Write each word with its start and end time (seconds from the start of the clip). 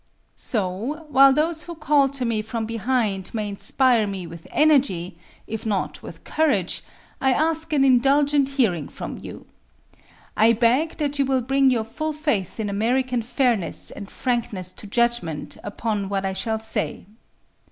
So, 0.35 1.05
while 1.11 1.31
those 1.31 1.65
who 1.65 1.75
call 1.75 2.09
to 2.09 2.25
me 2.25 2.41
from 2.41 2.65
behind 2.65 3.31
may 3.35 3.47
inspire 3.49 4.07
me 4.07 4.25
with 4.25 4.47
energy, 4.51 5.15
if 5.45 5.63
not 5.63 6.01
with 6.01 6.23
courage, 6.23 6.83
I 7.21 7.31
ask 7.33 7.71
an 7.71 7.83
indulgent 7.83 8.49
hearing 8.49 8.87
from 8.87 9.19
you. 9.19 9.45
I 10.35 10.53
beg 10.53 10.97
that 10.97 11.19
you 11.19 11.25
will 11.27 11.41
bring 11.41 11.69
your 11.69 11.83
full 11.83 12.13
faith 12.13 12.59
in 12.59 12.67
American 12.67 13.21
fairness 13.21 13.91
and 13.91 14.09
frankness 14.09 14.73
to 14.73 14.87
judgment 14.87 15.57
upon 15.63 16.09
what 16.09 16.25
I 16.25 16.33
shall 16.33 16.59
say. 16.59 17.05